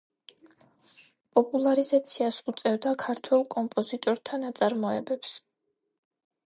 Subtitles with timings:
[1.37, 5.37] პოპულარიზაციას უწევდა ქართველ კომპოზიტორთა ნაწარმოებებს.